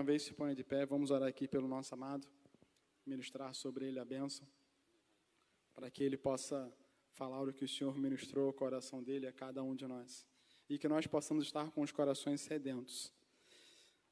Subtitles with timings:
[0.00, 2.26] uma vez se ponha de pé, vamos orar aqui pelo nosso amado,
[3.04, 4.48] ministrar sobre ele a bênção,
[5.74, 6.72] para que ele possa
[7.10, 10.26] falar o que o Senhor ministrou ao coração dele a cada um de nós.
[10.70, 13.12] E que nós possamos estar com os corações sedentos.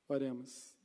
[0.06, 0.76] Oremos.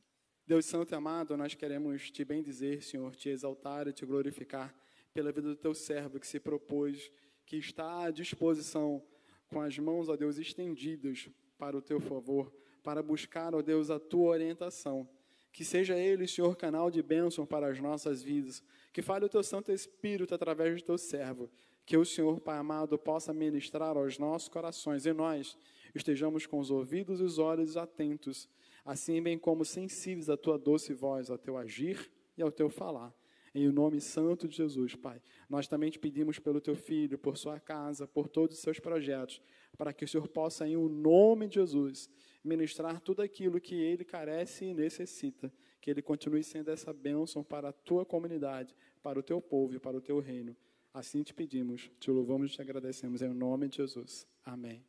[0.48, 4.74] Deus Santo e amado, nós queremos te bendizer, Senhor, te exaltar e te glorificar
[5.14, 7.12] pela vida do teu servo que se propôs,
[7.46, 9.06] que está à disposição,
[9.50, 14.00] com as mãos, ó Deus, estendidas para o teu favor, para buscar, ó Deus, a
[14.00, 15.08] tua orientação.
[15.52, 18.64] Que seja ele, Senhor, canal de bênção para as nossas vidas.
[18.92, 21.50] Que fale o teu Santo Espírito através do teu servo.
[21.86, 25.58] Que o Senhor, Pai amado, possa ministrar aos nossos corações e nós
[25.94, 28.48] estejamos com os ouvidos e os olhos atentos
[28.86, 33.14] assim bem como sensíveis à tua doce voz, ao teu agir e ao teu falar.
[33.56, 35.22] Em o nome santo de Jesus, Pai.
[35.48, 39.40] Nós também te pedimos pelo teu filho, por sua casa, por todos os seus projetos,
[39.78, 42.10] para que o Senhor possa, em o nome de Jesus,
[42.44, 45.52] ministrar tudo aquilo que ele carece e necessita.
[45.80, 49.80] Que ele continue sendo essa bênção para a tua comunidade, para o teu povo e
[49.80, 50.56] para o teu reino.
[50.94, 54.28] Assim te pedimos, te louvamos e te agradecemos em nome de Jesus.
[54.46, 54.84] Amém.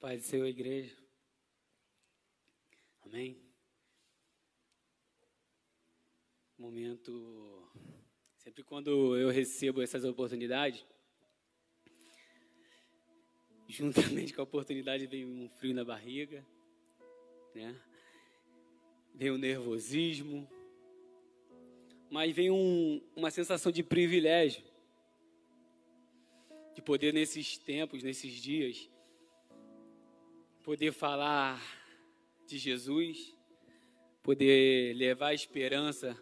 [0.00, 0.96] paz do Senhor, igreja.
[3.02, 3.38] Amém.
[6.56, 7.70] Momento.
[8.38, 10.86] Sempre quando eu recebo essas oportunidades,
[13.78, 16.44] juntamente com a oportunidade vem um frio na barriga,
[17.54, 17.74] né?
[19.14, 20.48] Vem um nervosismo,
[22.10, 24.64] mas vem um, uma sensação de privilégio
[26.74, 28.90] de poder nesses tempos, nesses dias,
[30.64, 31.60] poder falar
[32.46, 33.36] de Jesus,
[34.22, 36.16] poder levar esperança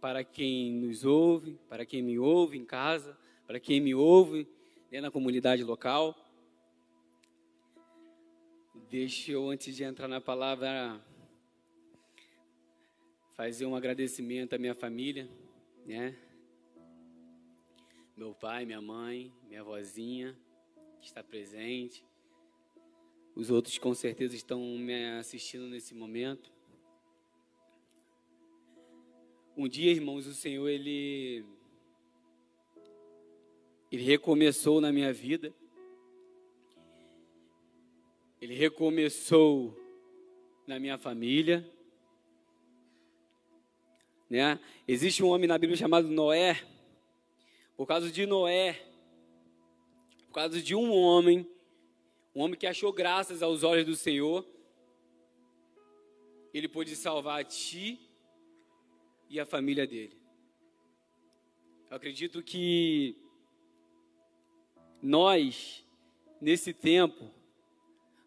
[0.00, 4.48] para quem nos ouve, para quem me ouve em casa, para quem me ouve
[4.90, 6.25] dentro da comunidade local.
[8.88, 11.04] Deixa eu, antes de entrar na palavra,
[13.34, 15.28] fazer um agradecimento à minha família,
[15.84, 16.16] né?
[18.16, 20.38] Meu pai, minha mãe, minha vozinha,
[21.00, 22.06] que está presente,
[23.34, 26.52] os outros com certeza estão me assistindo nesse momento.
[29.56, 31.44] Um dia, irmãos, o Senhor ele
[33.90, 35.52] ele recomeçou na minha vida.
[38.40, 39.74] Ele recomeçou
[40.66, 41.68] na minha família.
[44.28, 44.60] Né?
[44.86, 46.62] Existe um homem na Bíblia chamado Noé.
[47.76, 48.82] Por causa de Noé,
[50.26, 51.48] por causa de um homem,
[52.34, 54.46] um homem que achou graças aos olhos do Senhor,
[56.52, 58.00] ele pôde salvar a ti
[59.28, 60.16] e a família dele.
[61.90, 63.16] Eu acredito que
[65.02, 65.84] nós,
[66.40, 67.30] nesse tempo,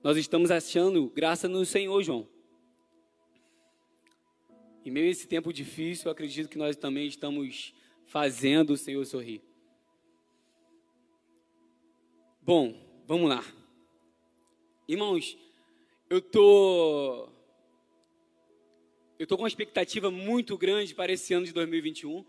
[0.02, 2.28] nós estamos achando graça no Senhor, João.
[4.86, 7.74] Em meio esse tempo difícil, eu acredito que nós também estamos
[8.06, 9.42] fazendo o Senhor sorrir.
[12.42, 13.44] Bom, vamos lá.
[14.88, 15.38] Irmãos,
[16.10, 17.30] eu tô
[19.20, 22.26] eu tô com uma expectativa muito grande para esse ano de 2021.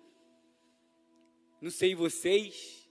[1.60, 2.90] Não sei vocês,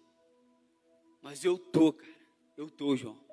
[1.21, 2.17] mas eu tô, cara.
[2.55, 3.28] Eu tô, João.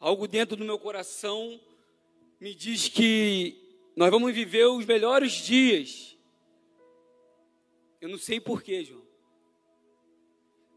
[0.00, 1.60] Algo dentro do meu coração
[2.40, 3.56] me diz que
[3.96, 6.16] nós vamos viver os melhores dias.
[8.00, 9.02] Eu não sei porquê, João.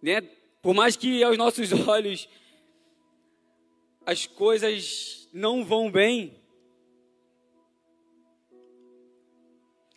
[0.02, 0.22] Né?
[0.62, 2.28] Por mais que aos nossos olhos
[4.06, 6.42] as coisas não vão bem.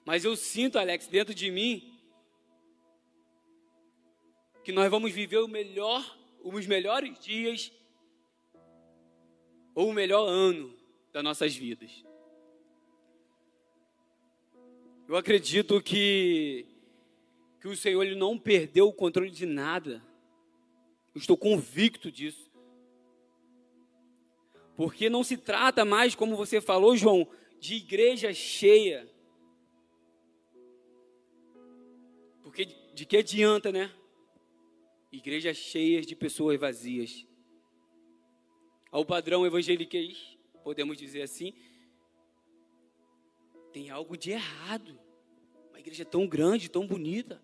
[0.05, 1.99] Mas eu sinto, Alex, dentro de mim,
[4.63, 7.73] que nós vamos viver o melhor, os melhores dias,
[9.75, 10.75] ou o melhor ano
[11.13, 12.05] das nossas vidas.
[15.07, 16.67] Eu acredito que,
[17.61, 20.03] que o Senhor ele não perdeu o controle de nada.
[21.15, 22.51] Eu estou convicto disso.
[24.77, 27.29] Porque não se trata mais, como você falou, João,
[27.61, 29.09] de igreja cheia.
[32.43, 33.93] Porque de que adianta, né?
[35.13, 37.27] Igrejas cheias de pessoas vazias.
[38.95, 41.53] Ao padrão evangeliquez, podemos dizer assim,
[43.73, 44.97] tem algo de errado.
[45.71, 47.43] Uma igreja tão grande, tão bonita,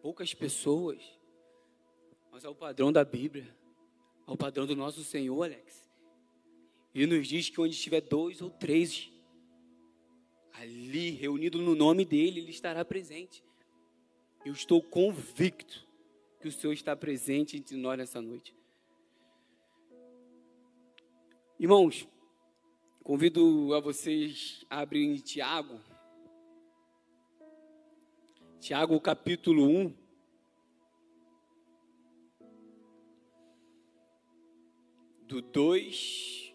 [0.00, 1.02] poucas pessoas.
[2.32, 3.54] Mas ao padrão da Bíblia,
[4.24, 5.86] ao padrão do nosso Senhor, Alex,
[6.94, 9.12] e nos diz que onde estiver dois ou três,
[10.52, 13.44] ali reunido no nome dele, ele estará presente.
[14.46, 15.86] Eu estou convicto
[16.40, 18.58] que o Senhor está presente entre nós nessa noite.
[21.60, 22.08] Irmãos,
[23.04, 25.78] convido a vocês a abrirem Tiago.
[28.58, 29.94] Tiago, capítulo 1.
[35.26, 36.54] Do 2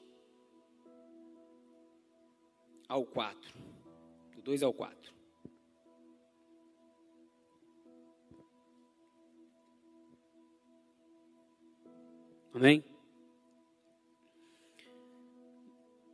[2.89, 3.53] ao 4.
[4.37, 5.13] Do 2 ao 4.
[12.55, 12.94] Amém?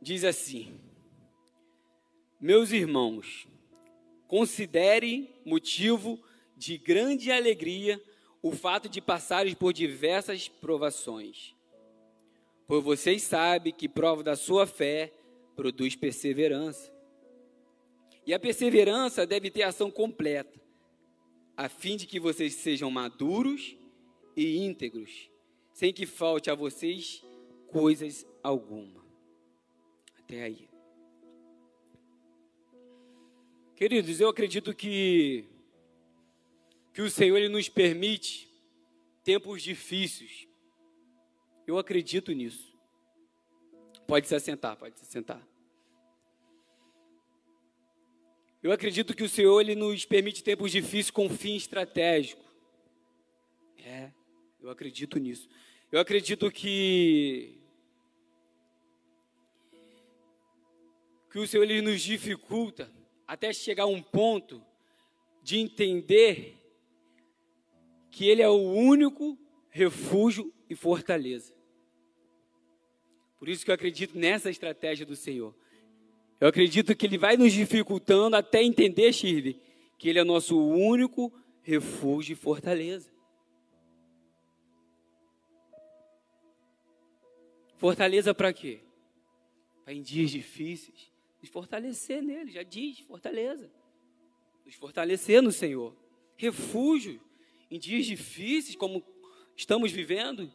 [0.02, 0.74] Diz assim:
[2.40, 3.46] Meus irmãos,
[4.26, 6.20] considerem motivo
[6.56, 8.02] de grande alegria
[8.42, 11.54] o fato de passarem por diversas provações.
[12.66, 15.12] Pois vocês sabem que prova da sua fé
[15.54, 16.92] produz perseverança.
[18.26, 20.60] E a perseverança deve ter ação completa,
[21.56, 23.76] a fim de que vocês sejam maduros
[24.36, 25.28] e íntegros,
[25.72, 27.24] sem que falte a vocês
[27.68, 29.01] coisas alguma
[30.32, 30.66] até aí.
[33.76, 35.44] Queridos, eu acredito que
[36.94, 38.50] que o Senhor ele nos permite
[39.24, 40.46] tempos difíceis.
[41.66, 42.74] Eu acredito nisso.
[44.06, 45.46] Pode se assentar, pode se assentar.
[48.62, 52.44] Eu acredito que o Senhor ele nos permite tempos difíceis com fim estratégico.
[53.78, 54.12] É,
[54.60, 55.48] eu acredito nisso.
[55.90, 57.61] Eu acredito que
[61.32, 62.92] que o Senhor ele nos dificulta
[63.26, 64.62] até chegar a um ponto
[65.42, 66.58] de entender
[68.10, 69.38] que Ele é o único
[69.70, 71.54] refúgio e fortaleza.
[73.38, 75.56] Por isso que eu acredito nessa estratégia do Senhor.
[76.38, 79.58] Eu acredito que Ele vai nos dificultando até entender, Shirley,
[79.96, 81.32] que Ele é nosso único
[81.62, 83.10] refúgio e fortaleza.
[87.78, 88.80] Fortaleza para quê?
[89.82, 91.11] Para em dias difíceis
[91.42, 93.68] nos fortalecer nele, já diz, fortaleza.
[94.64, 95.94] Nos fortalecer no Senhor.
[96.36, 97.20] Refúgio
[97.68, 99.04] em dias difíceis, como
[99.56, 100.50] estamos vivendo.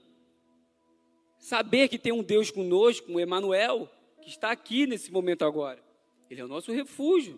[1.37, 3.91] Saber que tem um Deus conosco, um Emanuel,
[4.21, 5.83] que está aqui nesse momento agora.
[6.29, 7.37] Ele é o nosso refúgio.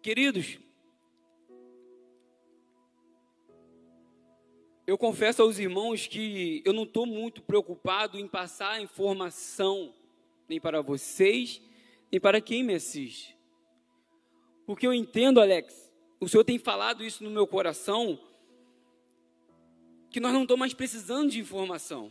[0.00, 0.58] Queridos,
[4.88, 9.92] eu confesso aos irmãos que eu não estou muito preocupado em passar informação,
[10.48, 11.60] nem para vocês,
[12.10, 13.36] nem para quem me assiste.
[14.64, 18.18] Porque eu entendo, Alex, o Senhor tem falado isso no meu coração,
[20.08, 22.10] que nós não estamos mais precisando de informação.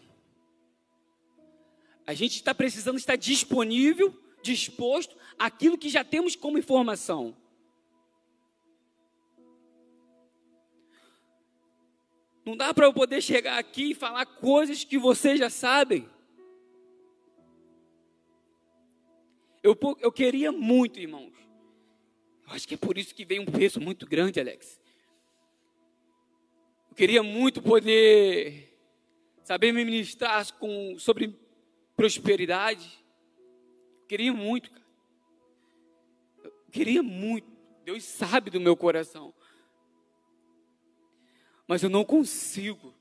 [2.06, 7.35] A gente está precisando estar disponível, disposto àquilo que já temos como informação.
[12.47, 16.07] Não dá para eu poder chegar aqui e falar coisas que vocês já sabem.
[19.61, 21.33] Eu, eu queria muito, irmãos.
[22.47, 24.79] Eu acho que é por isso que veio um peso muito grande, Alex.
[26.89, 28.79] Eu queria muito poder
[29.43, 31.38] saber me ministrar com, sobre
[31.97, 33.03] prosperidade.
[34.03, 34.88] Eu queria muito, cara.
[36.45, 37.51] Eu queria muito.
[37.83, 39.33] Deus sabe do meu coração
[41.67, 42.93] mas eu não consigo.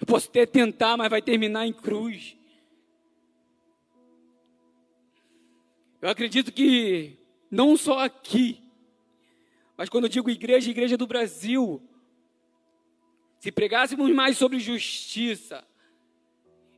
[0.00, 2.36] Eu posso até tentar, mas vai terminar em cruz.
[6.02, 7.16] Eu acredito que
[7.50, 8.60] não só aqui,
[9.76, 11.80] mas quando eu digo igreja, igreja do Brasil,
[13.38, 15.66] se pregássemos mais sobre justiça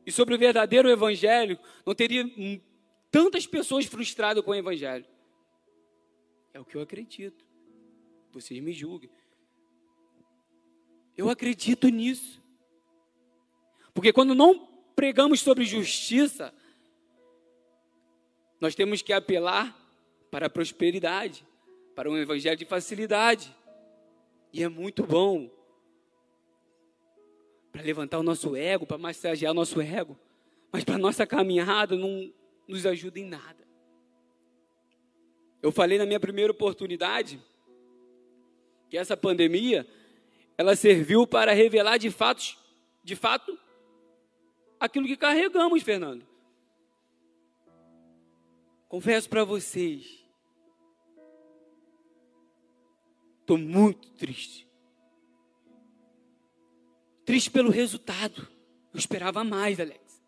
[0.04, 2.24] e sobre o verdadeiro evangelho, não teria
[3.10, 5.06] tantas pessoas frustradas com o evangelho.
[6.52, 7.44] É o que eu acredito.
[8.32, 9.10] Vocês me julguem.
[11.16, 12.42] Eu acredito nisso.
[13.94, 16.52] Porque quando não pregamos sobre justiça,
[18.61, 19.75] nós temos que apelar
[20.30, 21.46] para a prosperidade,
[21.94, 23.54] para um evangelho de facilidade.
[24.52, 25.50] E é muito bom
[27.73, 30.18] para levantar o nosso ego, para massagear o nosso ego,
[30.73, 32.32] mas para a nossa caminhada não
[32.66, 33.66] nos ajuda em nada.
[35.62, 37.42] Eu falei na minha primeira oportunidade
[38.88, 39.87] que essa pandemia
[40.58, 42.56] ela serviu para revelar de fato,
[43.04, 43.58] de fato,
[44.80, 46.26] aquilo que carregamos, Fernando.
[48.88, 50.25] Confesso para vocês,
[53.40, 54.66] estou muito triste.
[57.25, 58.46] Triste pelo resultado.
[58.94, 60.22] Eu esperava mais, Alex.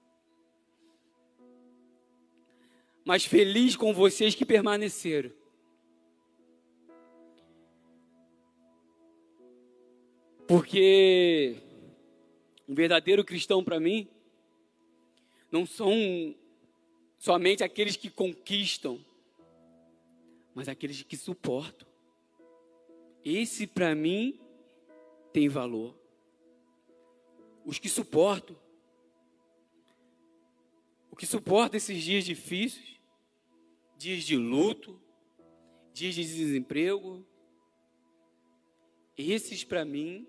[3.04, 5.30] Mas feliz com vocês que permaneceram.
[10.49, 11.57] Porque
[12.67, 14.09] Um verdadeiro cristão para mim
[15.52, 16.35] não são
[17.19, 18.99] somente aqueles que conquistam,
[20.55, 21.87] mas aqueles que suportam.
[23.23, 24.40] Esse para mim
[25.35, 25.95] tem valor.
[27.64, 28.57] Os que suportam.
[31.11, 32.99] O que suporta esses dias difíceis,
[33.99, 34.99] dias de luto,
[35.93, 37.26] dias de desemprego,
[39.17, 40.26] esses para mim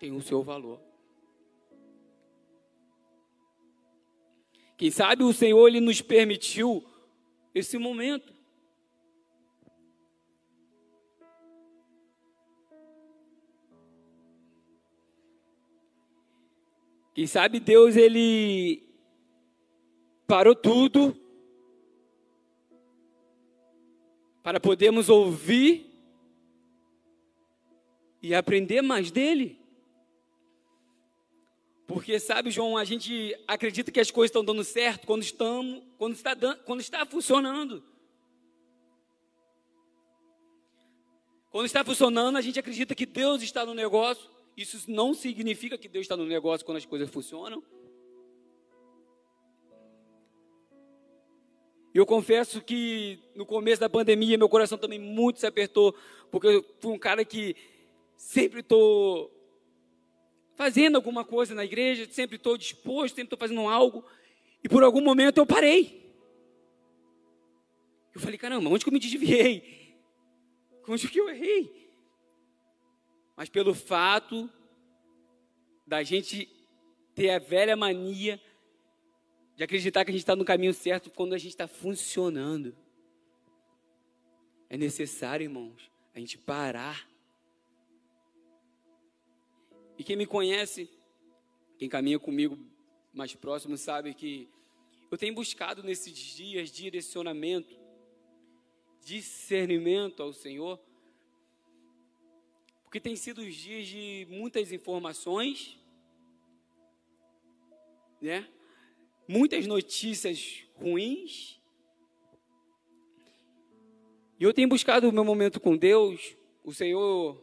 [0.00, 0.80] têm o seu valor.
[4.78, 6.82] Quem sabe o Senhor ele nos permitiu
[7.54, 8.32] esse momento.
[17.14, 18.82] Quem sabe Deus ele
[20.26, 21.14] parou tudo
[24.42, 25.90] para podermos ouvir
[28.22, 29.59] e aprender mais dele.
[32.00, 36.14] Porque, sabe, João, a gente acredita que as coisas estão dando certo quando, estamos, quando,
[36.14, 37.84] está, dando, quando está funcionando.
[41.50, 44.30] Quando está funcionando, a gente acredita que Deus está no negócio.
[44.56, 47.62] Isso não significa que Deus está no negócio quando as coisas funcionam.
[51.92, 55.94] Eu confesso que no começo da pandemia meu coração também muito se apertou,
[56.30, 57.54] porque eu fui um cara que
[58.16, 59.39] sempre estou
[60.60, 64.04] fazendo alguma coisa na igreja, sempre estou disposto, sempre estou fazendo algo,
[64.62, 66.14] e por algum momento eu parei.
[68.14, 69.96] Eu falei, caramba, onde que eu me desviei?
[70.86, 71.90] Onde que eu errei?
[73.34, 74.50] Mas pelo fato
[75.86, 76.46] da gente
[77.14, 78.38] ter a velha mania
[79.56, 82.76] de acreditar que a gente está no caminho certo quando a gente está funcionando.
[84.68, 87.09] É necessário, irmãos, a gente parar
[90.00, 90.88] e quem me conhece,
[91.76, 92.58] quem caminha comigo
[93.12, 94.48] mais próximo, sabe que
[95.10, 97.78] eu tenho buscado nesses dias direcionamento,
[99.04, 100.80] discernimento ao Senhor,
[102.82, 105.78] porque tem sido os dias de muitas informações,
[108.22, 108.48] né?
[109.28, 111.60] Muitas notícias ruins.
[114.38, 116.38] E eu tenho buscado o meu momento com Deus.
[116.64, 117.38] O Senhor,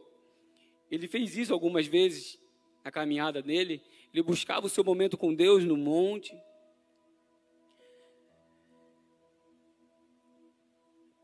[0.90, 2.36] Ele fez isso algumas vezes
[2.88, 6.36] a caminhada dele, ele buscava o seu momento com Deus no monte.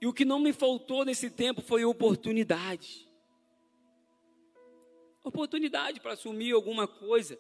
[0.01, 3.09] E o que não me faltou nesse tempo foi oportunidade.
[5.23, 7.39] Oportunidade para assumir alguma coisa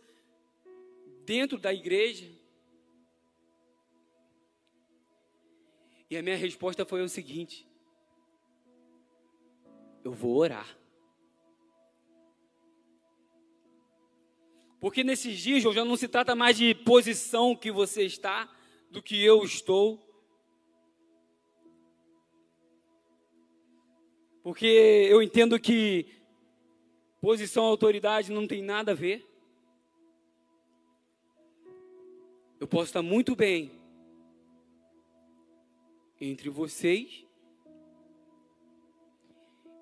[1.26, 2.30] dentro da igreja.
[6.08, 7.68] E a minha resposta foi o seguinte:
[10.02, 10.83] eu vou orar.
[14.84, 18.54] Porque nesses dias, já não se trata mais de posição que você está,
[18.90, 19.98] do que eu estou.
[24.42, 26.06] Porque eu entendo que
[27.18, 29.26] posição autoridade não tem nada a ver.
[32.60, 33.80] Eu posso estar muito bem
[36.20, 37.24] entre vocês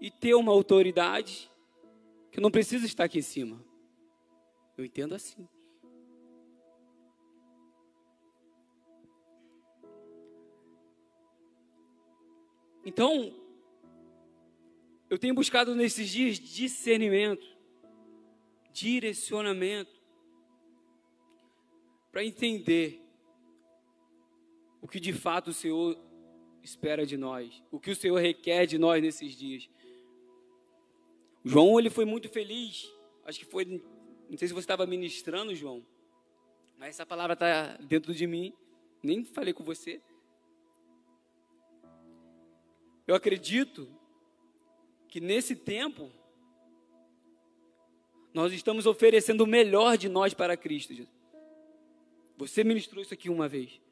[0.01, 1.51] e ter uma autoridade
[2.31, 3.72] que não precisa estar aqui em cima.
[4.83, 5.49] Eu entendo assim.
[12.85, 13.33] Então,
[15.09, 17.47] eu tenho buscado nesses dias discernimento,
[18.73, 20.03] direcionamento,
[22.11, 23.01] para entender
[24.81, 25.97] o que de fato o Senhor
[26.61, 29.71] espera de nós, o que o Senhor requer de nós nesses dias.
[31.45, 32.93] João ele foi muito feliz,
[33.25, 33.81] acho que foi
[34.33, 35.85] não sei se você estava ministrando, João,
[36.79, 38.55] mas essa palavra está dentro de mim.
[39.03, 40.01] Nem falei com você.
[43.07, 43.87] Eu acredito
[45.07, 46.11] que nesse tempo
[48.33, 51.07] nós estamos oferecendo o melhor de nós para Cristo.
[52.39, 53.83] Você ministrou isso aqui uma vez.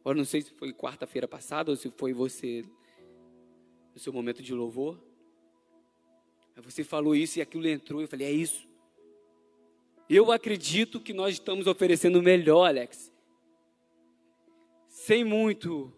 [0.00, 2.64] Agora não sei se foi quarta-feira passada ou se foi você
[3.94, 5.00] no seu momento de louvor.
[6.56, 8.00] Você falou isso e aquilo entrou.
[8.02, 8.65] Eu falei, é isso.
[10.08, 13.12] Eu acredito que nós estamos oferecendo o melhor, Alex.
[14.86, 15.92] Sem muito,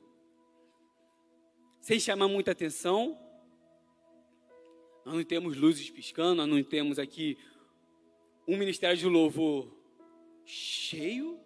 [1.81, 3.19] sem chamar muita atenção.
[5.05, 7.37] Nós não temos luzes piscando, nós não temos aqui
[8.47, 9.71] um ministério de louvor
[10.45, 11.39] cheio,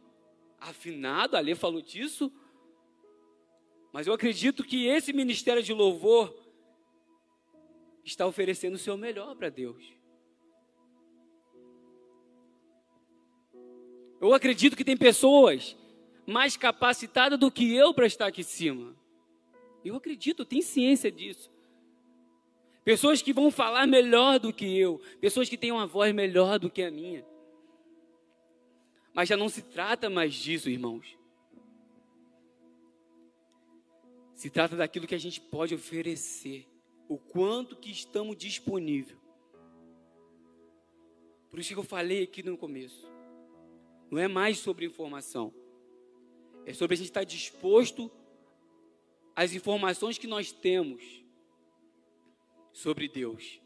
[0.61, 2.33] afinado, a falou disso.
[3.93, 6.33] Mas eu acredito que esse ministério de louvor
[8.05, 10.02] está oferecendo o seu melhor para Deus.
[14.23, 15.77] Eu acredito que tem pessoas
[16.25, 18.97] mais capacitadas do que eu para estar aqui em cima.
[19.85, 21.51] Eu acredito, tenho ciência disso.
[22.85, 26.71] Pessoas que vão falar melhor do que eu, pessoas que têm uma voz melhor do
[26.71, 27.27] que a minha.
[29.13, 31.19] Mas já não se trata mais disso, irmãos.
[34.37, 36.69] Se trata daquilo que a gente pode oferecer,
[37.09, 39.17] o quanto que estamos disponível.
[41.51, 43.11] Por isso que eu falei aqui no começo.
[44.13, 45.55] Não é mais sobre informação.
[46.67, 48.11] É sobre a gente estar disposto
[49.35, 51.25] às informações que nós temos
[52.75, 53.59] sobre Deus.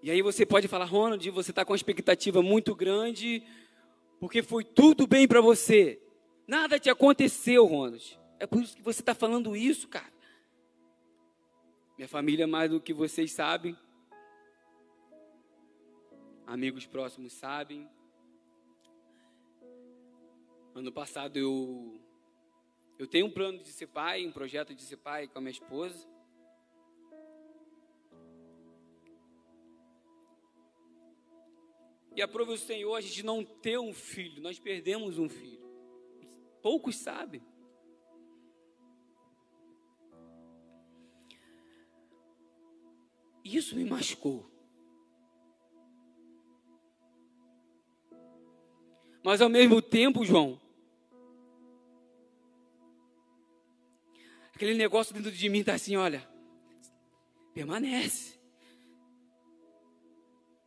[0.00, 3.42] E aí você pode falar, Ronald, você está com uma expectativa muito grande,
[4.20, 6.00] porque foi tudo bem para você.
[6.46, 8.16] Nada te aconteceu, Ronald.
[8.38, 10.19] É por isso que você está falando isso, cara.
[12.00, 13.76] Minha família, mais do que vocês sabem,
[16.46, 17.86] amigos próximos sabem.
[20.74, 22.00] Ano passado eu
[22.98, 25.50] eu tenho um plano de ser pai, um projeto de ser pai com a minha
[25.50, 26.08] esposa.
[32.16, 35.60] E aprove o Senhor a gente não ter um filho, nós perdemos um filho.
[36.62, 37.42] Poucos sabem.
[43.56, 44.48] Isso me machucou.
[49.24, 50.60] Mas ao mesmo tempo, João,
[54.54, 56.26] aquele negócio dentro de mim está assim: olha,
[57.52, 58.38] permanece.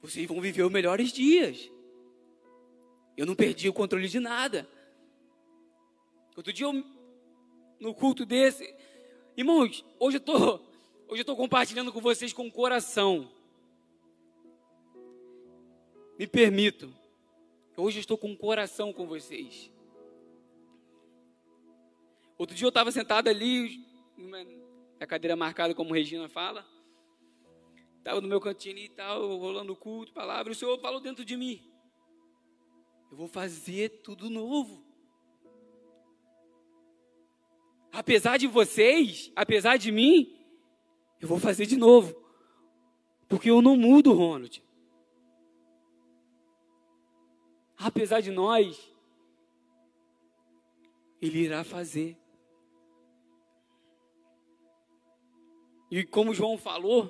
[0.02, 1.72] Vocês vão viver os melhores dias.
[3.16, 4.68] Eu não perdi o controle de nada.
[6.36, 6.74] Outro dia, eu,
[7.80, 8.76] no culto desse,
[9.38, 10.73] irmãos, hoje eu estou
[11.14, 13.32] hoje eu tô compartilhando com vocês com o coração.
[16.18, 16.92] Me permito.
[17.78, 19.72] Hoje eu estou com o coração com vocês.
[22.36, 23.86] Outro dia eu estava sentado ali,
[25.00, 26.66] a cadeira marcada como Regina fala.
[28.00, 30.52] Estava no meu cantinho e tal, rolando culto, palavra.
[30.52, 31.64] O Senhor falou dentro de mim.
[33.12, 34.84] Eu vou fazer tudo novo.
[37.92, 40.43] Apesar de vocês, apesar de mim,
[41.24, 42.14] eu vou fazer de novo.
[43.30, 44.62] Porque eu não mudo, Ronald.
[47.78, 48.94] Apesar de nós,
[51.22, 52.18] Ele irá fazer.
[55.90, 57.10] E como João falou,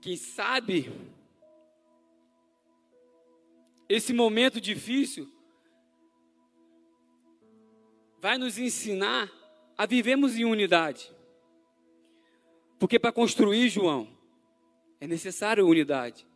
[0.00, 0.90] quem sabe
[3.90, 5.30] esse momento difícil
[8.18, 9.39] vai nos ensinar
[9.80, 11.10] a vivermos em unidade.
[12.78, 14.06] Porque para construir, João,
[15.00, 16.26] é necessário unidade.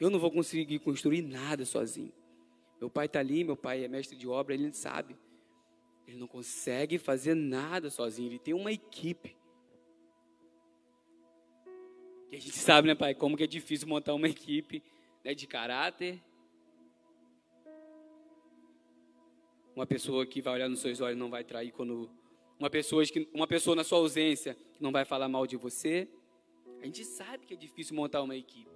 [0.00, 2.10] Eu não vou conseguir construir nada sozinho.
[2.80, 5.14] Meu pai está ali, meu pai é mestre de obra, ele sabe.
[6.08, 9.36] Ele não consegue fazer nada sozinho, ele tem uma equipe.
[12.32, 14.82] E a gente sabe, né, pai, como que é difícil montar uma equipe
[15.22, 16.18] né, de caráter.
[19.74, 22.08] Uma pessoa que vai olhar nos seus olhos não vai trair quando.
[22.58, 26.08] Uma pessoa, que, uma pessoa na sua ausência não vai falar mal de você.
[26.80, 28.70] A gente sabe que é difícil montar uma equipe.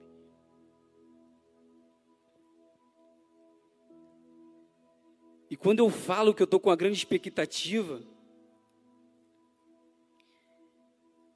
[5.50, 8.02] E quando eu falo que eu estou com uma grande expectativa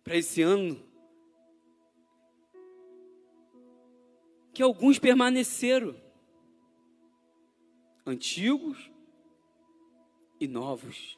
[0.02, 0.82] para esse ano,
[4.52, 5.96] que alguns permaneceram,
[8.04, 8.91] antigos
[10.42, 11.16] e novos.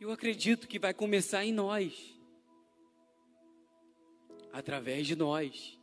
[0.00, 2.18] Eu acredito que vai começar em nós,
[4.52, 5.78] através de nós.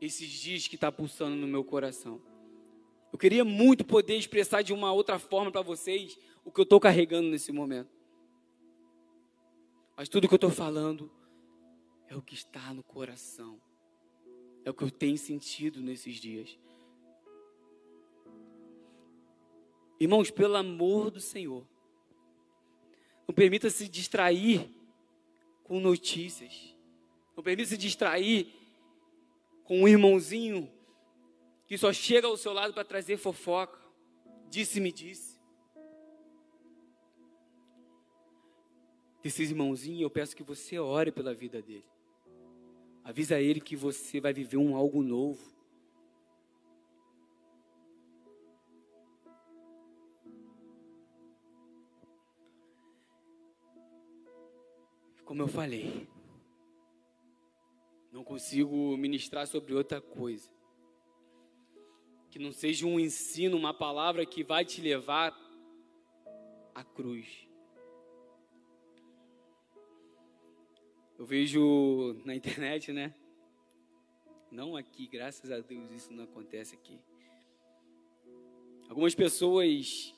[0.00, 2.22] Esses dias que está pulsando no meu coração.
[3.12, 6.78] Eu queria muito poder expressar de uma outra forma para vocês o que eu estou
[6.78, 7.90] carregando nesse momento.
[9.96, 11.10] Mas tudo que eu estou falando
[12.06, 13.60] é o que está no coração.
[14.64, 16.58] É o que eu tenho sentido nesses dias.
[20.00, 21.66] Irmãos, pelo amor do Senhor,
[23.28, 24.68] não permita se distrair
[25.62, 26.74] com notícias.
[27.36, 28.52] Não permita se distrair
[29.64, 30.70] com um irmãozinho
[31.66, 33.78] que só chega ao seu lado para trazer fofoca.
[34.50, 35.34] Disse-me disse.
[39.24, 41.86] desses irmãozinhos, eu peço que você ore pela vida dele.
[43.04, 45.52] Avisa ele que você vai viver um algo novo.
[55.22, 56.08] Como eu falei,
[58.10, 60.48] não consigo ministrar sobre outra coisa.
[62.30, 65.36] Que não seja um ensino, uma palavra que vai te levar
[66.74, 67.48] à cruz.
[71.18, 73.14] Eu vejo na internet, né?
[74.50, 76.98] Não aqui, graças a Deus isso não acontece aqui.
[78.88, 80.14] Algumas pessoas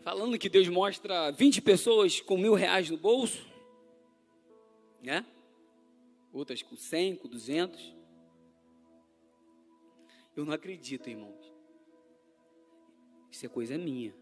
[0.00, 3.44] falando que Deus mostra 20 pessoas com mil reais no bolso,
[5.02, 5.26] né?
[6.32, 7.94] Outras com 100, com 200.
[10.36, 11.52] Eu não acredito, irmãos.
[13.30, 14.14] Isso é coisa minha.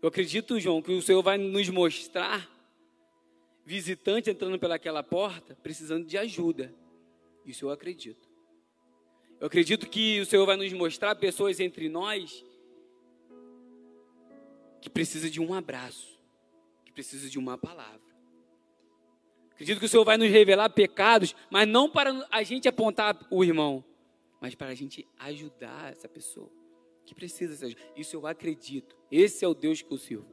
[0.00, 2.48] Eu acredito, João, que o Senhor vai nos mostrar
[3.64, 6.72] visitante entrando pelaquela porta precisando de ajuda.
[7.44, 8.28] Isso eu acredito.
[9.40, 12.44] Eu acredito que o Senhor vai nos mostrar pessoas entre nós
[14.80, 16.18] que precisa de um abraço,
[16.84, 18.00] que precisa de uma palavra.
[19.50, 23.42] Acredito que o Senhor vai nos revelar pecados, mas não para a gente apontar o
[23.42, 23.84] irmão,
[24.40, 26.50] mas para a gente ajudar essa pessoa
[27.08, 27.76] que precisa ser.
[27.96, 28.94] Isso eu acredito.
[29.10, 30.28] Esse é o Deus que eu sirvo.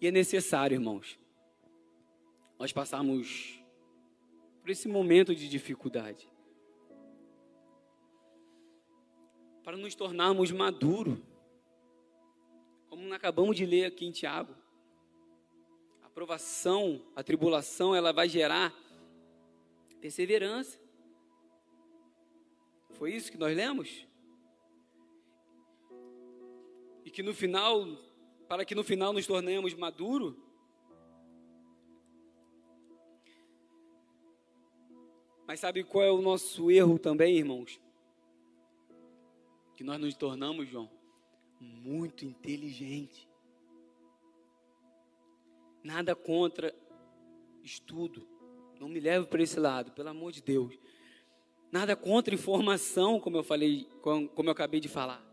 [0.00, 1.18] E é necessário, irmãos,
[2.58, 3.62] nós passarmos
[4.62, 6.26] por esse momento de dificuldade.
[9.62, 11.18] Para nos tornarmos maduros.
[12.88, 14.57] Como acabamos de ler aqui em Tiago
[16.18, 18.74] provação, a tribulação, ela vai gerar
[20.00, 20.76] perseverança.
[22.94, 24.04] Foi isso que nós lemos?
[27.04, 27.86] E que no final,
[28.48, 30.34] para que no final nos tornemos maduros,
[35.46, 37.80] Mas sabe qual é o nosso erro também, irmãos?
[39.74, 40.90] Que nós nos tornamos, João,
[41.58, 43.27] muito inteligentes.
[45.88, 46.74] Nada contra
[47.64, 48.28] estudo.
[48.78, 50.78] Não me leve para esse lado, pelo amor de Deus.
[51.72, 55.24] Nada contra informação, como eu falei, como eu acabei de falar.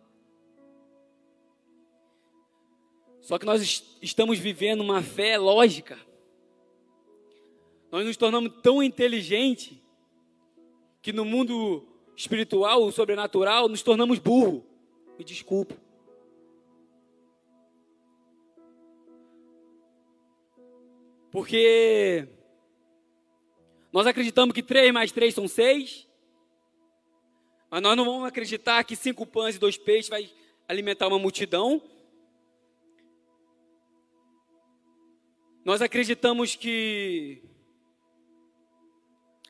[3.19, 5.99] Só que nós estamos vivendo uma fé lógica.
[7.91, 9.77] Nós nos tornamos tão inteligentes
[11.01, 14.65] que no mundo espiritual, sobrenatural, nos tornamos burro.
[15.19, 15.75] Me desculpa.
[21.35, 22.29] Porque
[23.91, 26.07] nós acreditamos que 3 mais 3 são 6,
[27.69, 30.33] mas nós não vamos acreditar que cinco pães e dois peixes vai
[30.65, 31.83] alimentar uma multidão.
[35.65, 37.43] Nós acreditamos que.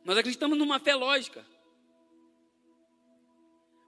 [0.04, 1.46] Nós acreditamos numa fé lógica.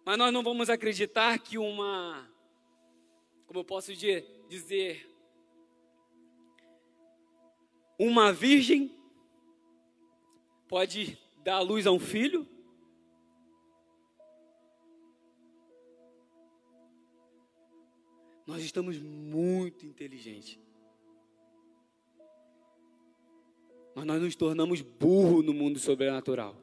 [0.05, 2.31] Mas nós não vamos acreditar que uma.
[3.47, 5.16] Como eu posso dizer?
[7.99, 8.91] Uma virgem
[10.67, 12.47] pode dar luz a um filho?
[18.45, 20.59] Nós estamos muito inteligentes.
[23.95, 26.55] Mas nós nos tornamos burro no mundo sobrenatural.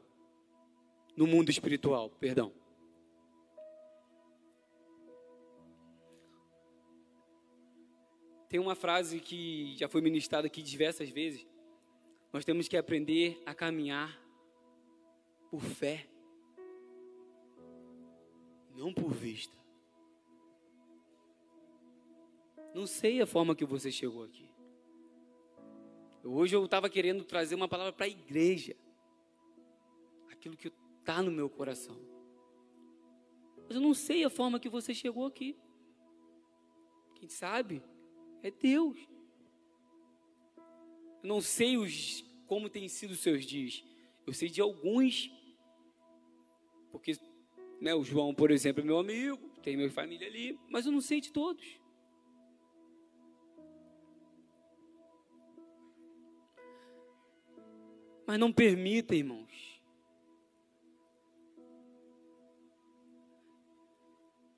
[1.17, 2.51] No mundo espiritual, perdão.
[8.55, 11.45] Tem uma frase que já foi ministrada aqui diversas vezes.
[12.31, 14.17] Nós temos que aprender a caminhar
[15.51, 16.07] por fé,
[18.73, 19.53] não por vista.
[22.73, 24.49] Não sei a forma que você chegou aqui.
[26.23, 28.73] Hoje eu estava querendo trazer uma palavra para a igreja.
[30.31, 31.99] Aquilo que está no meu coração.
[33.67, 35.57] Mas eu não sei a forma que você chegou aqui.
[37.15, 37.83] Quem sabe
[38.45, 38.95] é Deus.
[41.23, 43.83] Eu não sei os, como têm sido os seus dias.
[44.25, 45.31] Eu sei de alguns,
[46.91, 47.13] porque
[47.81, 51.01] né, o João, por exemplo, é meu amigo, tem minha família ali, mas eu não
[51.01, 51.65] sei de todos.
[58.27, 59.81] Mas não permita, irmãos,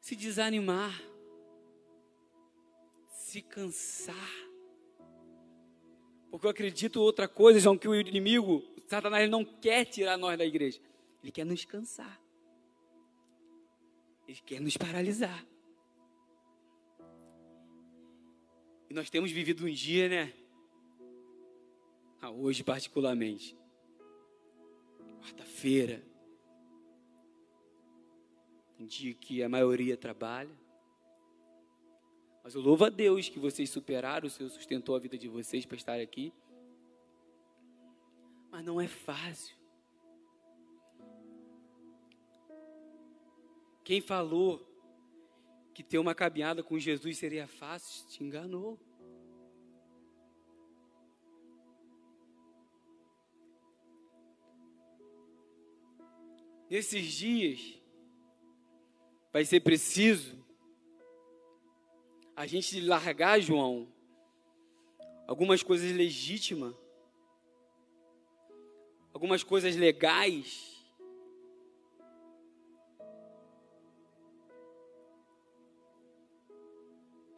[0.02, 1.02] se desanimar
[3.28, 4.16] se cansar.
[6.32, 10.38] Porque eu acredito outra coisa, João, que o inimigo, Satanás, ele não quer tirar nós
[10.38, 10.80] da igreja.
[11.22, 12.22] Ele quer nos cansar.
[14.26, 15.46] Ele quer nos paralisar.
[18.90, 20.34] E nós temos vivido um dia, né?
[22.22, 23.58] Ah, hoje, particularmente.
[25.22, 26.02] Quarta-feira.
[28.80, 30.67] Um dia que a maioria trabalha.
[32.48, 35.66] Mas eu louvo a Deus que vocês superaram, o Senhor sustentou a vida de vocês
[35.66, 36.34] para estar aqui.
[38.50, 39.54] Mas não é fácil.
[43.84, 44.66] Quem falou
[45.74, 48.80] que ter uma caminhada com Jesus seria fácil, te enganou.
[56.70, 57.78] Nesses dias,
[59.34, 60.47] vai ser preciso
[62.38, 63.88] a gente largar, João,
[65.26, 66.76] algumas coisas legítimas,
[69.12, 70.76] algumas coisas legais,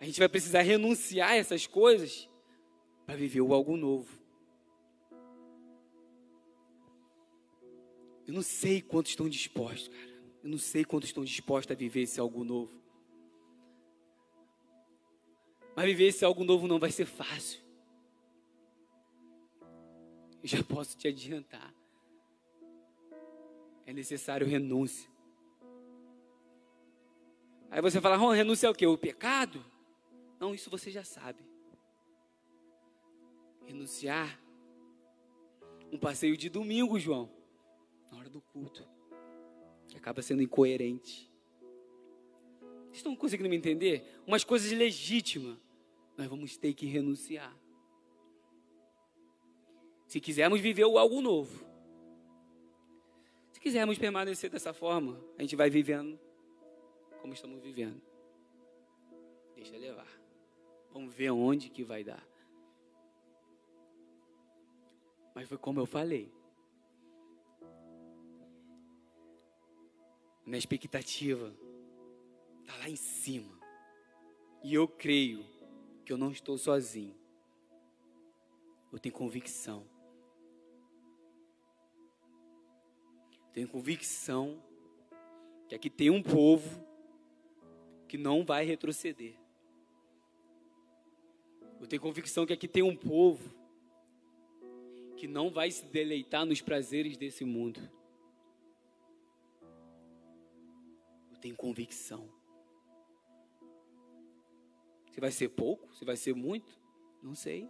[0.01, 2.29] A gente vai precisar renunciar a essas coisas
[3.05, 4.17] para viver o algo novo.
[8.25, 10.23] Eu não sei quantos estão dispostos, cara.
[10.41, 12.78] Eu não sei quantos estão dispostos a viver esse algo novo.
[15.79, 17.61] Mas viver esse algo novo não vai ser fácil.
[20.43, 21.73] Eu já posso te adiantar.
[23.85, 25.09] É necessário renúncia.
[27.71, 28.85] Aí você fala, oh, renúncia é o quê?
[28.85, 29.65] O pecado?
[30.37, 31.41] Não, isso você já sabe.
[33.65, 34.37] Renunciar.
[35.93, 37.31] Um passeio de domingo, João,
[38.11, 38.85] na hora do culto,
[39.95, 41.31] acaba sendo incoerente.
[42.87, 44.19] Vocês estão conseguindo me entender?
[44.27, 45.57] Umas coisas legítimas,
[46.19, 47.57] nós vamos ter que renunciar.
[50.05, 51.65] Se quisermos viver algo novo,
[53.53, 56.19] se quisermos permanecer dessa forma, a gente vai vivendo
[57.21, 58.01] como estamos vivendo.
[59.55, 60.09] Deixa levar.
[60.91, 62.27] Vamos ver onde que vai dar.
[65.33, 66.29] Mas foi como eu falei.
[70.45, 71.55] Minha expectativa
[72.59, 73.57] está lá em cima.
[74.61, 75.58] E eu creio
[76.09, 77.15] que eu não estou sozinho.
[78.91, 79.85] Eu tenho convicção.
[83.53, 84.59] Tenho convicção
[85.67, 86.83] que aqui tem um povo
[88.07, 89.35] que não vai retroceder.
[91.79, 93.53] Eu tenho convicção que aqui tem um povo
[95.15, 97.79] que não vai se deleitar nos prazeres desse mundo.
[101.31, 102.38] Eu tenho convicção.
[105.11, 106.79] Se vai ser pouco, se vai ser muito,
[107.21, 107.69] não sei.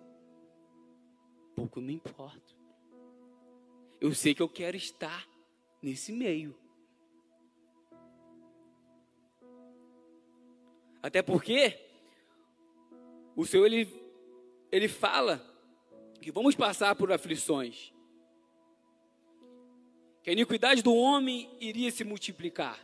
[1.55, 2.55] Pouco não importa.
[3.99, 5.27] Eu sei que eu quero estar
[5.81, 6.55] nesse meio.
[11.01, 11.79] Até porque
[13.35, 13.87] o Senhor ele,
[14.71, 15.45] ele fala
[16.21, 17.93] que vamos passar por aflições.
[20.21, 22.77] Que a iniquidade do homem iria se multiplicar.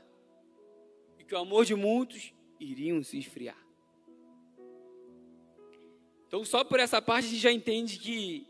[1.19, 3.64] E que o amor de muitos iriam se esfriar.
[6.35, 8.45] Então, só por essa parte a gente já entende que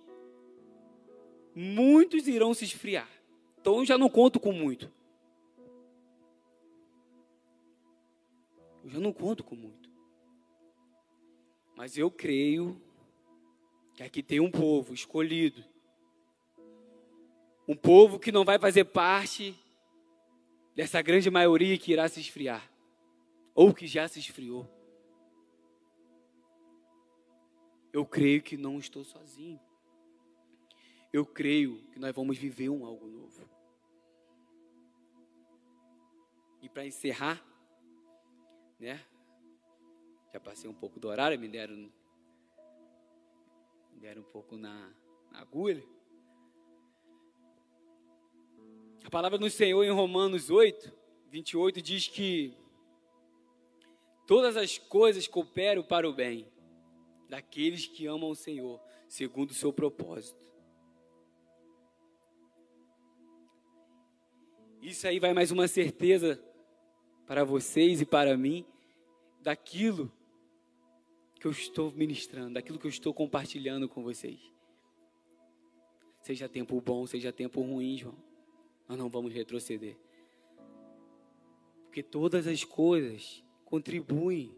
[1.54, 3.08] muitos irão se esfriar.
[3.62, 4.92] Então, eu já não conto com muito.
[8.84, 9.88] Eu já não conto com muito.
[11.76, 12.82] Mas eu creio
[13.94, 15.64] que aqui tem um povo escolhido.
[17.68, 19.54] Um povo que não vai fazer parte
[20.74, 22.68] dessa grande maioria que irá se esfriar.
[23.54, 24.75] Ou que já se esfriou.
[27.96, 29.58] Eu creio que não estou sozinho.
[31.14, 33.50] Eu creio que nós vamos viver um algo novo.
[36.62, 37.42] E para encerrar,
[38.78, 39.02] né?
[40.34, 41.90] Já passei um pouco do horário, me deram,
[43.94, 44.94] me deram um pouco na,
[45.32, 45.82] na agulha.
[49.06, 50.92] A palavra do Senhor em Romanos 8,
[51.30, 52.58] 28 diz que
[54.28, 56.54] todas as coisas cooperam para o bem
[57.30, 60.46] daqueles que amam o Senhor, segundo o seu propósito.
[64.82, 66.40] Isso aí vai mais uma certeza
[67.26, 68.66] para vocês e para mim
[69.42, 70.12] daquilo
[71.40, 74.40] que eu estou ministrando, daquilo que eu estou compartilhando com vocês.
[76.22, 78.16] Seja tempo bom, seja tempo ruim, João,
[78.88, 79.98] nós não vamos retroceder.
[81.84, 84.56] Porque todas as coisas contribuem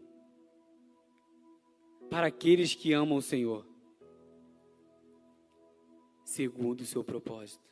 [2.10, 3.66] para aqueles que amam o Senhor,
[6.24, 7.68] segundo o seu propósito.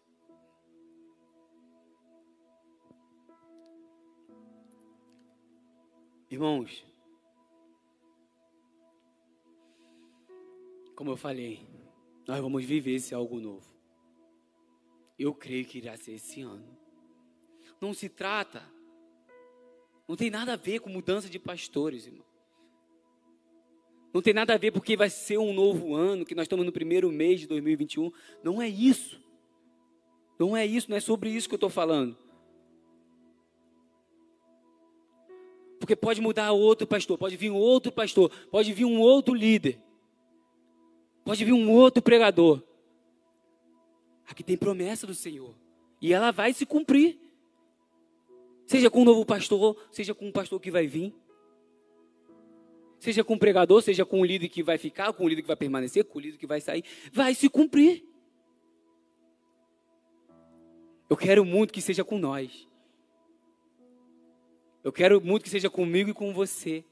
[6.31, 6.85] Irmãos,
[10.95, 11.67] como eu falei,
[12.27, 13.71] nós vamos viver esse algo novo.
[15.19, 16.77] Eu creio que irá ser esse ano.
[17.81, 18.63] Não se trata,
[20.09, 22.25] não tem nada a ver com mudança de pastores, irmão.
[24.17, 26.73] Não tem nada a ver porque vai ser um novo ano, que nós estamos no
[26.73, 28.11] primeiro mês de 2021.
[28.43, 29.21] Não é isso.
[30.39, 32.17] Não é isso, não é sobre isso que eu estou falando.
[35.79, 39.79] Porque pode mudar outro pastor, pode vir outro pastor, pode vir um outro líder,
[41.23, 42.63] pode vir um outro pregador.
[44.27, 45.55] Aqui tem promessa do Senhor.
[46.01, 47.19] E ela vai se cumprir.
[48.65, 51.15] Seja com um novo pastor, seja com um pastor que vai vir.
[52.99, 55.49] Seja com um pregador, seja com um líder que vai ficar, com um líder que
[55.49, 56.85] vai permanecer, com um líder que vai sair.
[57.13, 58.05] Vai se cumprir.
[61.09, 62.67] Eu quero muito que seja com nós.
[64.83, 66.85] Eu quero muito que seja comigo e com você.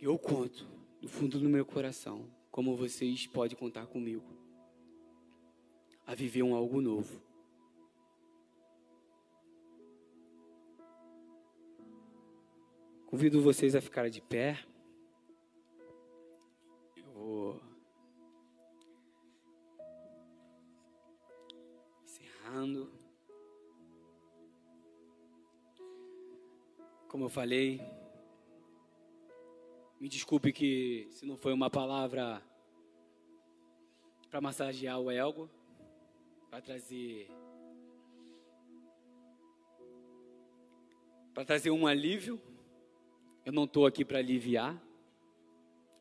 [0.00, 0.66] Eu conto
[1.00, 4.24] do fundo do meu coração como vocês podem contar comigo
[6.06, 7.25] a viver um algo novo.
[13.16, 14.62] Convido vocês a ficar de pé.
[16.94, 17.62] Eu vou
[22.04, 22.92] encerrando.
[27.08, 27.80] Como eu falei,
[29.98, 32.42] me desculpe que se não foi uma palavra
[34.28, 35.48] para massagear o ego,
[36.50, 37.30] para trazer
[41.32, 42.38] para trazer um alívio.
[43.46, 44.76] Eu não estou aqui para aliviar.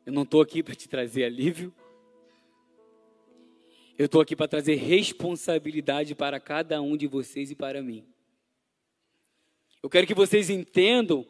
[0.03, 1.71] Eu não estou aqui para te trazer alívio.
[3.95, 8.03] Eu estou aqui para trazer responsabilidade para cada um de vocês e para mim.
[9.83, 11.23] Eu quero que vocês entendam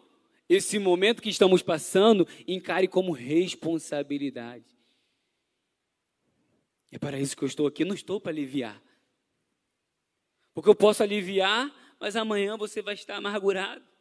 [0.47, 4.73] esse momento que estamos passando, encare como responsabilidade.
[6.93, 8.81] É para isso que eu estou aqui, não estou para aliviar.
[10.53, 13.94] Porque eu posso aliviar, mas amanhã você vai estar amargurado.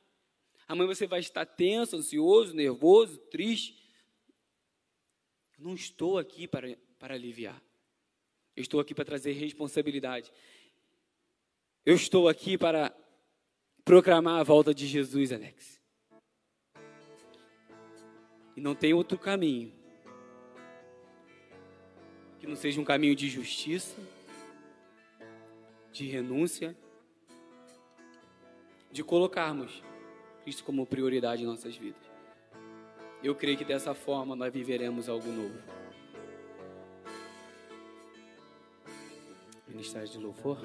[0.66, 3.78] Amanhã você vai estar tenso, ansioso, nervoso, triste.
[5.58, 7.62] Eu não estou aqui para, para aliviar.
[8.56, 10.32] Eu estou aqui para trazer responsabilidade.
[11.84, 12.94] Eu estou aqui para
[13.84, 15.80] proclamar a volta de Jesus, Alex.
[18.56, 19.72] E não tem outro caminho
[22.38, 23.96] que não seja um caminho de justiça,
[25.92, 26.76] de renúncia,
[28.92, 29.82] de colocarmos
[30.44, 32.02] Cristo como prioridade em nossas vidas.
[33.22, 35.58] Eu creio que dessa forma nós viveremos algo novo.
[39.66, 40.58] Ministério de louvor.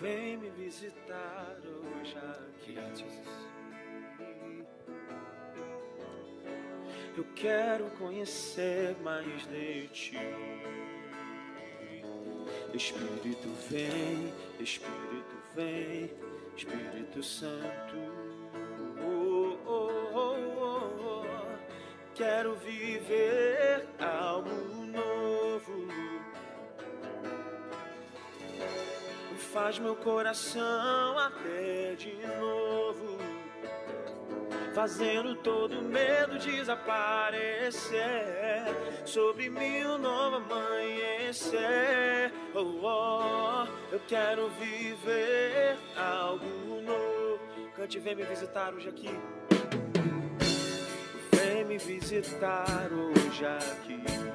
[0.00, 2.74] Vem me visitar hoje aqui.
[7.16, 10.16] Eu quero conhecer mais de ti.
[12.74, 15.19] Espírito vem, Espírito
[15.54, 16.10] vem,
[16.56, 17.96] Espírito Santo.
[19.02, 21.24] Oh, oh, oh, oh, oh.
[22.14, 24.50] Quero viver algo
[24.86, 25.88] novo.
[29.52, 33.39] Faz meu coração até de novo
[34.74, 38.00] fazendo todo medo desaparecer.
[39.04, 42.32] Sobre mim um novo amanhecer.
[42.54, 47.40] Oh, oh, eu quero viver algo novo.
[47.76, 49.10] Cante, vem me visitar hoje aqui.
[51.32, 54.29] Vem me visitar hoje aqui.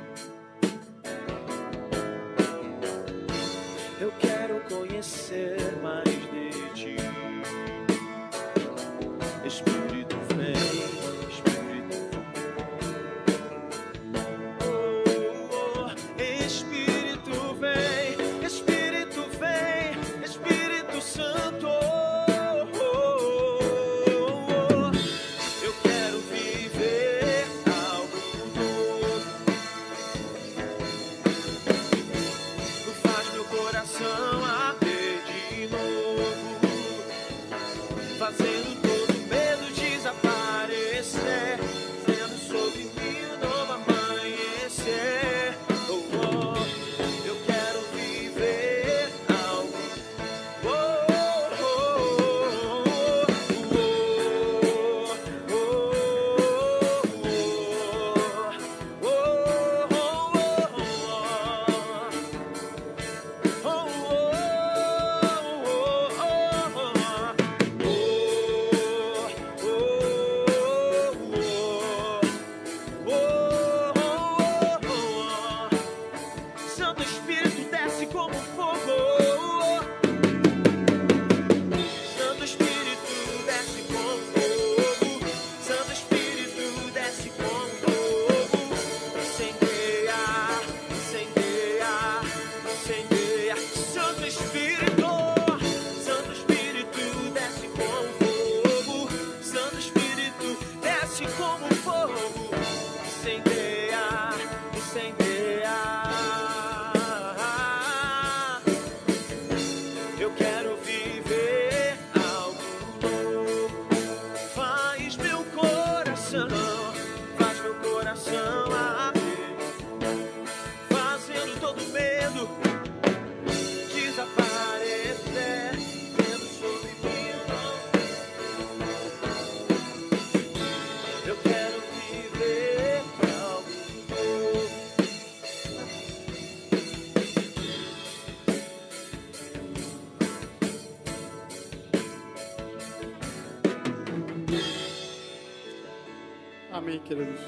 [146.85, 147.41] Amém, queridos?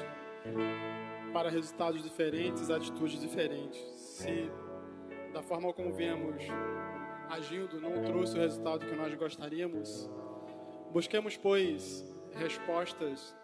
[1.32, 3.80] Para resultados diferentes, atitudes diferentes.
[3.96, 4.52] Se
[5.32, 6.44] da forma como viemos
[7.30, 10.10] agindo não trouxe o resultado que nós gostaríamos,
[10.92, 13.36] busquemos, pois, respostas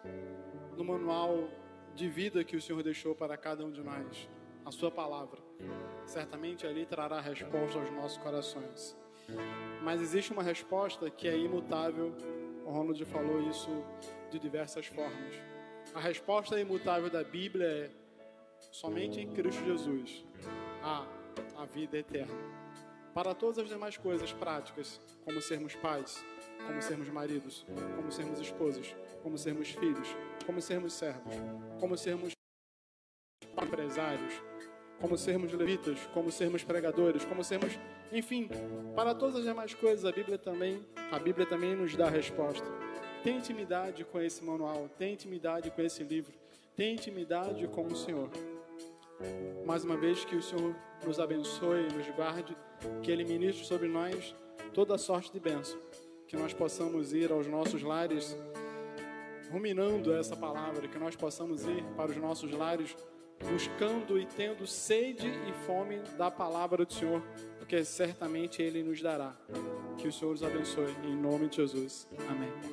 [0.75, 1.47] no manual
[1.93, 4.27] de vida que o Senhor deixou para cada um de nós,
[4.65, 5.43] a Sua palavra.
[6.07, 8.97] Certamente ali trará resposta aos nossos corações.
[9.83, 12.15] Mas existe uma resposta que é imutável,
[12.65, 13.69] o Ronald falou isso
[14.31, 15.52] de diversas formas.
[15.93, 17.89] A resposta imutável da Bíblia é
[18.71, 20.25] somente em Cristo Jesus
[20.81, 21.05] há
[21.55, 22.33] a vida eterna.
[23.13, 26.25] Para todas as demais coisas práticas, como sermos pais,
[26.65, 27.63] como sermos maridos,
[27.95, 30.07] como sermos esposas, como sermos filhos,
[30.47, 31.35] como sermos servos,
[31.79, 32.33] como sermos
[33.61, 34.33] empresários,
[34.99, 37.77] como sermos levitas, como sermos pregadores, como sermos,
[38.11, 38.49] enfim,
[38.95, 42.65] para todas as demais coisas a Bíblia também, a Bíblia também nos dá a resposta.
[43.23, 46.33] Tem intimidade com esse manual, tem intimidade com esse livro,
[46.75, 48.29] tem intimidade com o Senhor.
[49.65, 52.55] Mais uma vez que o Senhor nos abençoe, nos guarde,
[53.01, 54.35] que Ele ministre sobre nós
[54.73, 55.79] toda sorte de bênção,
[56.27, 58.35] que nós possamos ir aos nossos lares
[59.51, 62.95] ruminando essa palavra, que nós possamos ir para os nossos lares
[63.51, 67.21] buscando e tendo sede e fome da palavra do Senhor,
[67.59, 69.35] porque certamente Ele nos dará.
[69.97, 72.07] Que o Senhor os abençoe, em nome de Jesus.
[72.29, 72.72] Amém.